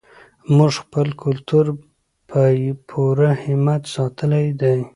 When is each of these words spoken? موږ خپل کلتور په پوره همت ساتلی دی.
موږ 0.55 0.73
خپل 0.83 1.07
کلتور 1.23 1.65
په 2.29 2.41
پوره 2.89 3.29
همت 3.43 3.81
ساتلی 3.95 4.47
دی. 4.61 4.79